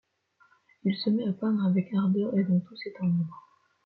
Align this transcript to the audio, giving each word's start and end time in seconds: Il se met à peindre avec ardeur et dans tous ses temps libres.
Il 0.83 0.97
se 0.97 1.11
met 1.11 1.27
à 1.27 1.31
peindre 1.31 1.63
avec 1.63 1.93
ardeur 1.93 2.35
et 2.35 2.43
dans 2.43 2.59
tous 2.61 2.75
ses 2.75 2.91
temps 2.93 3.05
libres. 3.05 3.45